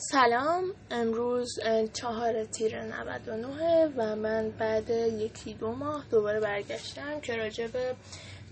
[0.00, 1.48] سلام امروز
[1.92, 7.94] چهار تیر 99 و من بعد یکی دو ماه دوباره برگشتم که راجع به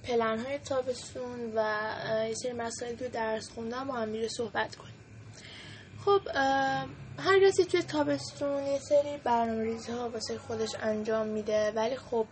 [0.05, 1.85] پلن های تابستون و
[2.29, 4.95] یه سری مسائل توی درس خوندم با هم میره صحبت کنیم.
[6.05, 6.21] خب
[7.19, 12.27] هر کسی توی تابستون یه سری برنامه ریزی ها واسه خودش انجام میده ولی خب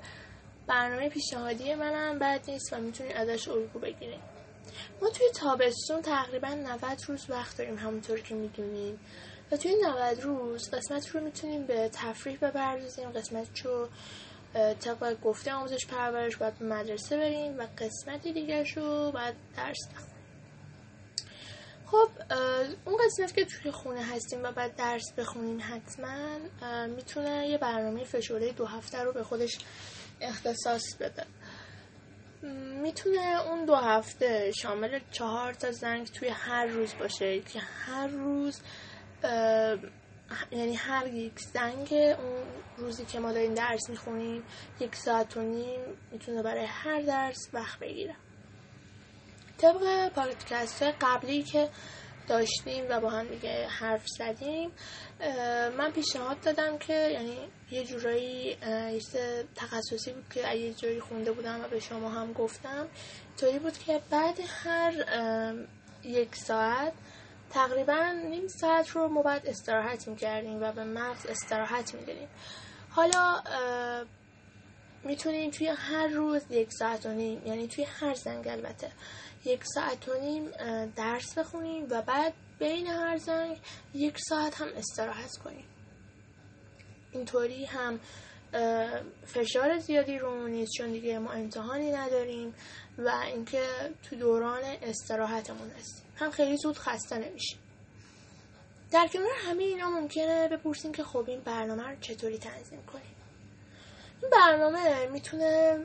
[0.66, 4.33] برنامه پیشنهادی منم بد نیست و می‌تونید ازش الگو بگیرید.
[5.02, 9.00] ما توی تابستون تقریبا 90 روز وقت داریم همونطور که می‌دونیم
[9.52, 13.88] و توی 90 روز قسمت رو می‌تونیم به تفریح بپردازیم قسمت رو
[14.80, 20.14] طبق گفته آموزش پرورش باید به مدرسه بریم و قسمتی دیگه رو باید درس بخونیم.
[21.86, 22.08] خب
[22.84, 26.38] اون قسمت که توی خونه هستیم و باید درس بخونیم حتما
[26.86, 29.58] می‌تونه یه برنامه فشرده دو هفته رو به خودش
[30.20, 31.26] اختصاص بده.
[32.82, 38.60] می‌تونه اون دو هفته شامل چهار تا زنگ توی هر روز باشه که هر روز
[40.50, 42.42] یعنی هر یک زنگ اون
[42.76, 44.44] روزی که ما داریم درس می‌خونیم
[44.80, 45.80] یک ساعت و نیم
[46.12, 48.14] می‌تونه برای هر درس وقت بگیره.
[49.58, 51.68] طبق پادکست قبلی که
[52.28, 54.70] داشتیم و با هم دیگه حرف زدیم.
[55.78, 57.38] من پیشنهاد دادم که یعنی
[57.70, 58.56] یه جورایی
[58.92, 59.00] یه
[59.54, 62.88] تخصصی بود که یه جایی خونده بودم و به شما هم گفتم
[63.40, 64.94] طوری بود که بعد هر
[66.02, 66.92] یک ساعت
[67.50, 72.28] تقریبا نیم ساعت رو ما باید استراحت می‌کردیم و به مغز استراحت می‌دادیم.
[72.90, 73.42] حالا
[75.04, 78.90] می‌تونیم توی هر روز یک ساعت و نیم یعنی توی هر زنگ البته.
[79.44, 80.50] یک ساعت و نیم
[80.96, 83.56] درس بخونیم و بعد بین هر زنگ
[83.94, 85.64] یک ساعت هم استراحت کنیم.
[87.12, 88.00] اینطوری هم
[89.26, 92.54] فشار زیادی رو نیست چون دیگه ما امتحانی نداریم
[92.98, 93.62] و اینکه
[94.02, 96.06] تو دوران استراحتمون هستیم.
[96.16, 97.58] هم خیلی زود خسته نمیشیم.
[98.92, 103.14] در کنار همه اینا ممکنه بپرسیم که خب این برنامه رو چطوری تنظیم کنیم؟
[104.22, 105.78] این برنامه می‌تونه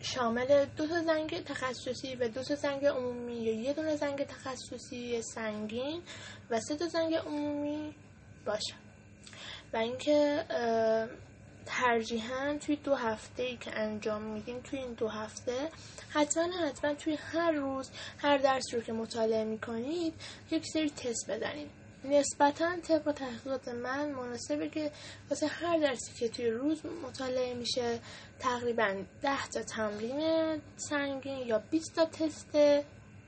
[0.00, 3.36] شامل دو تا زنگ تخصصی و دو تا زنگ عمومی.
[3.36, 6.02] یا یه دونه زنگ تخصصی سنگین
[6.50, 7.94] و سه تا زنگ عمومی
[8.46, 8.74] باشه.
[9.72, 10.44] و اینکه
[11.66, 15.70] ترجیحاً توی دو هفته ای که انجام میدیم توی این دو هفته
[16.10, 20.14] حتما حتما توی هر روز هر درس رو که مطالعه می‌کنید
[20.50, 21.70] یک سری تست بزنید
[22.10, 24.92] نسبتا طبق تحقیقات من مناسبه که
[25.30, 27.98] واسه هر درسی که توی روز مطالعه میشه
[28.38, 32.56] تقریبا ده تا تمرین سنگین یا 20 تا تست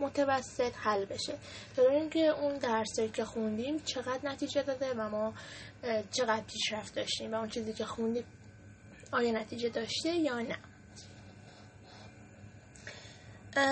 [0.00, 1.38] متوسط حل بشه.
[1.76, 5.34] تا اینکه اون درسی که خوندیم چقدر نتیجه داده و ما
[6.10, 8.24] چقدر پیشرفت داشتیم و اون چیزی که خوندیم
[9.12, 10.58] آیا نتیجه داشته یا نه.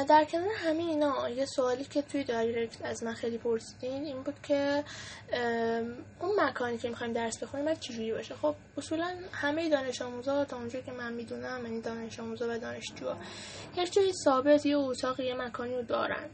[0.09, 4.35] در کنار همه اینا یه سوالی که توی دایرکت از من خیلی پرسیدین این بود
[4.43, 4.85] که
[6.21, 10.57] اون مکانی که می‌خوایم درس بخونیم باید چجوری باشه؟ خب اصولا همه دانش آموزا تا
[10.57, 13.15] اونجا که من می‌دونم یعنی دانش آموزا و دانشجو
[13.77, 16.29] یک جای ثابت یه اتاق یه مکانی رو دارن.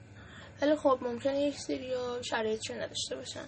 [0.63, 1.93] ولی خب ممکنه یک سری
[2.23, 3.45] شرایطشون نداشته باشن.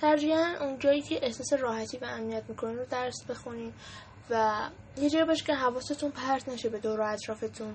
[0.00, 3.72] ترجیحاً اون جایی که احساس راحتی و امنیت می‌کنین رو درس بخونین
[4.30, 4.60] و
[4.96, 7.74] یه جایی باشه که حواستون پرت نشه به دور و اطرافتون.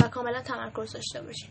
[0.00, 1.50] و کاملا تمرکز داشته باشین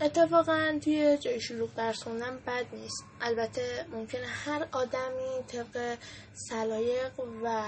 [0.00, 3.04] اتفاقا توی جای شروع درس خوندن بد نیست.
[3.20, 5.98] البته ممکنه هر آدمی طبق
[6.32, 7.64] سلایق و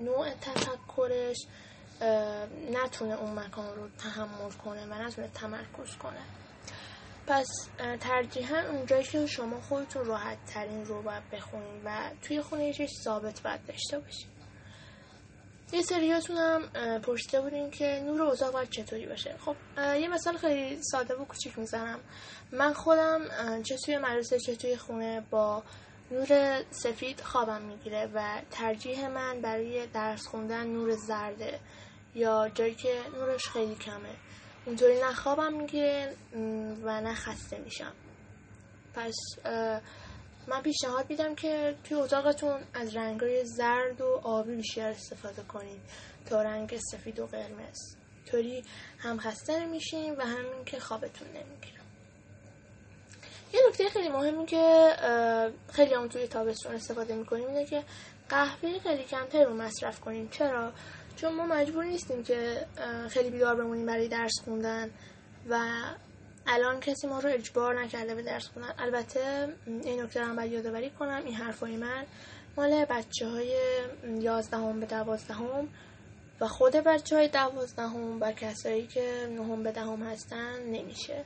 [0.00, 1.36] نوع تفکرش
[2.72, 6.22] نتونه اون مکان رو تحمل کنه و نتونه تمرکز کنه.
[7.26, 7.48] پس
[8.00, 13.66] ترجیحا اونجایی که شما خودتون راحت ترین رو باید بخونید و توی خونه ثابت باید
[13.66, 14.39] داشته باشید
[15.72, 16.62] یه سریاتون هم
[16.98, 19.34] پرسیده بودین که نور اتاق باید چطوری باشه.
[19.44, 21.98] خب یه مثال خیلی ساده و کوچیک می‌زنم.
[22.52, 23.20] من خودم
[23.62, 25.62] چه توی مدرسه چه توی خونه با
[26.10, 31.60] نور سفید خوابم می‌گیره و ترجیح من برای درس خوندن نور زرده
[32.14, 34.14] یا جایی که نورش خیلی کمه.
[34.66, 36.14] اینطوری نه خوابم می‌گیره
[36.82, 37.92] و نه خسته میشم.
[38.94, 39.14] پس
[40.46, 45.80] من پیشنهاد میدم که توی اتاقتون از رنگای زرد و آبی بیشتر استفاده کنید
[46.26, 47.96] تا رنگ سفید و قرمز.
[48.26, 48.64] طوری
[48.98, 51.80] هم خسته نمیشین و همین که خوابتون نمی‌گیرم
[53.52, 54.90] یه نکته خیلی مهمی که
[55.72, 57.84] خیلی هم توی تابستون استفاده می‌کنیم اینه که
[58.28, 60.28] قهوه خیلی کمتر رو مصرف کنیم.
[60.28, 60.72] چرا؟
[61.16, 62.66] چون ما مجبور نیستیم که
[63.08, 64.90] خیلی بیدار بمونیم برای درس خوندن
[65.48, 65.58] و
[66.46, 68.74] الان کسی ما رو اجبار نکرده به درس خوندن.
[68.78, 72.06] البته این نکته هم باید یادآوری کنم این حرفای من
[72.56, 73.56] مال بچه های
[74.20, 75.68] یازدهم به دوازدهم
[76.40, 81.24] و خود بچه های دوازدهم و کسایی که نهم به دهم هستن نمیشه.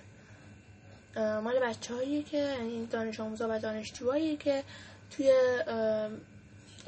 [1.17, 4.65] مال بچه هایی که یعنی دانش آموزا و دانشجوهایی که
[5.11, 5.33] توی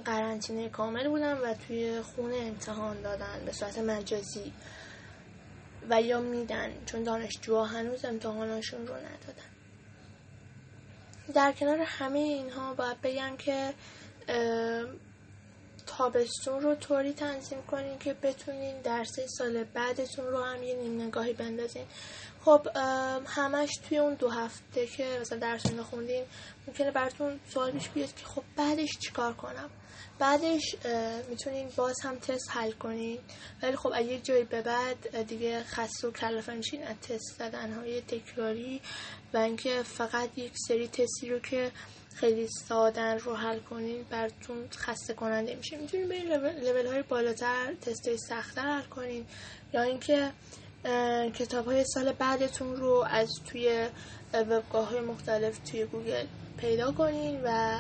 [0.05, 4.53] قرنطینه کامل بودن و توی خونه امتحان دادن به صورت مجازی.
[5.91, 9.51] و یا میدن چون دانشجوها هنوز امتحاناشون رو ندادن.
[11.35, 13.75] در کنار همه اینها باید بگم که
[15.99, 21.33] تابستون رو طوری تنظیم کنین که بتونین درسه سال بعدتون رو هم یه نیم نگاهی
[21.33, 21.85] بندازین.
[22.45, 22.69] خب
[23.27, 26.25] همش توی اون دو هفته که مثلا درس رو خوندین
[26.67, 29.71] ممکنه براتون سوال پیش بیاد که خب بعدش چیکار کنم؟
[30.19, 30.77] بعدش
[31.31, 33.19] می‌تونین باز هم تست حل کنین.
[33.63, 38.01] ولی خب اگه جایی به بعد دیگه خسته و کلافه میشین از تست زدن های
[38.01, 38.81] تکراری
[39.35, 41.71] و اینکه فقط یک سری تستی رو که
[42.17, 45.77] خیلی سادن رو حل کنین براتون خسته کننده میشه.
[45.77, 46.33] می‌تونین به این
[46.63, 49.27] لول های بالاتر تست سختتر حل کنین
[49.73, 50.31] یا اینکه
[51.35, 53.89] کتاب های سال بعدتون رو از توی
[54.35, 56.27] وبگاه های مختلف توی گوگل
[56.59, 57.79] پیدا کنین و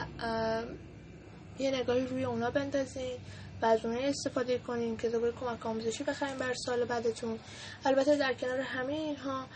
[1.59, 3.17] یه نگاهی روی اونا بندازین
[3.62, 7.38] و از اونها استفاده کنین کتاب کمک آموزشی بخرین بر سال بعدتون.
[7.85, 9.47] البته در کنار همه اینها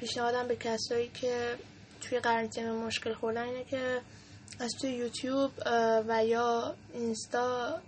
[0.00, 1.56] پیشنهادم به کسایی که
[2.00, 4.00] توی قرنطینه مشکل خوردن اینه که
[4.60, 5.50] از توی یوتیوب
[6.08, 7.80] و یا اینستا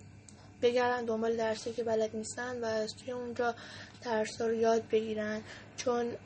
[0.63, 3.55] بگردن دنبال درسی که بلد نیستن و از توی اونجا
[4.05, 5.43] درس رو یاد بگیرن.
[5.77, 6.17] چون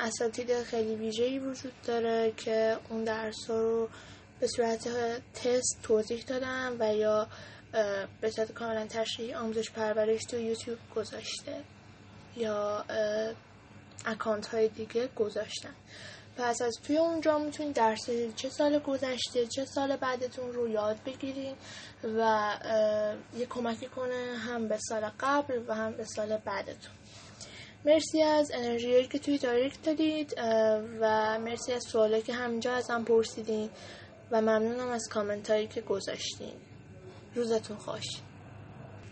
[0.00, 3.88] اساتید خیلی ویژه‌ای وجود داره که اون درس رو
[4.40, 4.88] به صورت
[5.34, 7.28] تست توضیح دادن و یا
[8.20, 11.56] به صورت کاملا تشریح آموزش پرورش تو یوتیوب گذاشته
[12.36, 12.84] یا
[14.06, 15.74] اکانت های دیگه گذاشتن.
[16.38, 21.54] پس از توی اونجا می‌تونید درس چه سال گذشته چه سال بعدتون رو یاد بگیرین
[22.04, 22.50] و
[23.38, 26.94] یه کمکی کنه هم به سال قبل و هم به سال بعدتون.
[27.84, 30.34] مرسی از انرژی که توی دایرکت دادید
[31.00, 33.70] و مرسی از سوالی که همینجا ازم پرسیدین
[34.30, 36.54] و ممنونم از کامنت هایی که گذاشتین.
[37.34, 38.04] روزتون خوش.